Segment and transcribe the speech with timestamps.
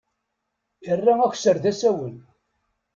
[0.91, 2.15] Irra akesser d asawen.